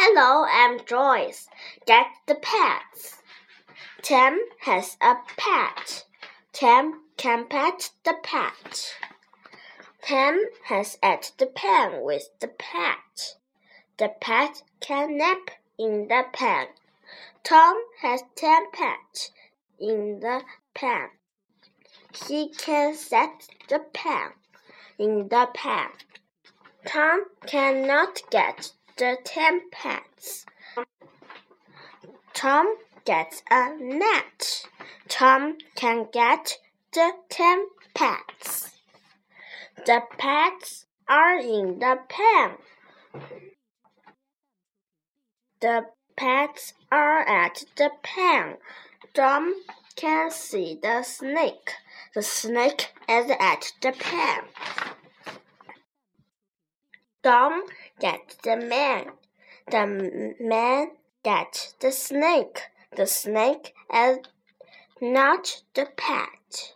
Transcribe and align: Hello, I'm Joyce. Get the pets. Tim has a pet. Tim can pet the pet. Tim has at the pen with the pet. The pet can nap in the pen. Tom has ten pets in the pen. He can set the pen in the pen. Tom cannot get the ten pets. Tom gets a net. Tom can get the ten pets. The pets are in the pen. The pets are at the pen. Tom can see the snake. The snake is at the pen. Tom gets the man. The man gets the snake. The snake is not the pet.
Hello, 0.00 0.44
I'm 0.48 0.78
Joyce. 0.86 1.48
Get 1.84 2.06
the 2.28 2.36
pets. 2.36 3.16
Tim 4.00 4.38
has 4.60 4.96
a 5.00 5.16
pet. 5.36 6.04
Tim 6.52 7.00
can 7.16 7.48
pet 7.48 7.90
the 8.04 8.14
pet. 8.22 8.94
Tim 10.00 10.38
has 10.66 10.98
at 11.02 11.32
the 11.38 11.46
pen 11.46 12.02
with 12.02 12.28
the 12.38 12.46
pet. 12.46 13.34
The 13.98 14.12
pet 14.20 14.62
can 14.78 15.18
nap 15.18 15.50
in 15.76 16.06
the 16.06 16.26
pen. 16.32 16.68
Tom 17.42 17.76
has 18.00 18.22
ten 18.36 18.70
pets 18.70 19.32
in 19.80 20.20
the 20.20 20.42
pen. 20.74 21.08
He 22.28 22.50
can 22.50 22.94
set 22.94 23.48
the 23.68 23.80
pen 23.92 24.30
in 24.96 25.26
the 25.26 25.48
pen. 25.52 25.88
Tom 26.86 27.24
cannot 27.48 28.22
get 28.30 28.70
the 28.98 29.16
ten 29.24 29.60
pets. 29.70 30.44
Tom 32.34 32.66
gets 33.04 33.42
a 33.48 33.70
net. 33.80 34.66
Tom 35.08 35.56
can 35.76 36.08
get 36.12 36.58
the 36.92 37.12
ten 37.30 37.66
pets. 37.94 38.70
The 39.86 40.02
pets 40.18 40.86
are 41.08 41.38
in 41.38 41.78
the 41.78 42.00
pen. 42.08 42.58
The 45.60 45.86
pets 46.16 46.74
are 46.90 47.20
at 47.20 47.64
the 47.76 47.90
pen. 48.02 48.56
Tom 49.14 49.54
can 49.94 50.32
see 50.32 50.76
the 50.82 51.04
snake. 51.04 51.74
The 52.14 52.22
snake 52.22 52.92
is 53.08 53.30
at 53.38 53.72
the 53.80 53.92
pen. 53.92 54.42
Tom 57.28 57.62
gets 58.00 58.36
the 58.36 58.56
man. 58.56 59.04
The 59.70 60.34
man 60.40 60.92
gets 61.22 61.74
the 61.78 61.92
snake. 61.92 62.62
The 62.96 63.06
snake 63.06 63.74
is 63.94 64.20
not 65.02 65.62
the 65.74 65.88
pet. 65.94 66.72